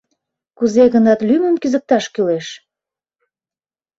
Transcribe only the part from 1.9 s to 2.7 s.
кӱлеш?